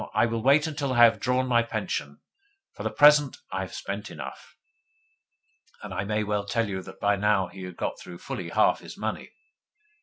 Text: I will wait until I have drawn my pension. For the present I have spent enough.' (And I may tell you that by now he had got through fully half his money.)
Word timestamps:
I 0.15 0.25
will 0.25 0.41
wait 0.41 0.65
until 0.65 0.93
I 0.93 1.03
have 1.03 1.19
drawn 1.19 1.45
my 1.47 1.61
pension. 1.61 2.21
For 2.73 2.81
the 2.81 2.89
present 2.89 3.37
I 3.51 3.59
have 3.61 3.75
spent 3.75 4.09
enough.' 4.09 4.55
(And 5.83 5.93
I 5.93 6.05
may 6.05 6.23
tell 6.47 6.67
you 6.67 6.81
that 6.81 6.99
by 6.99 7.17
now 7.17 7.49
he 7.49 7.61
had 7.65 7.77
got 7.77 7.99
through 7.99 8.17
fully 8.17 8.49
half 8.49 8.79
his 8.79 8.97
money.) 8.97 9.29